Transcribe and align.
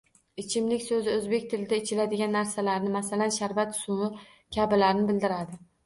Ichimlik 0.43 0.83
soʻzi 0.85 1.11
oʻzbek 1.17 1.45
tilida 1.51 1.79
ichiladigan 1.83 2.35
narsalarni, 2.39 2.91
masalan, 2.99 3.37
sharbat, 3.39 3.79
suv 3.85 4.05
kabilarni 4.59 5.11
bildiradi 5.13 5.67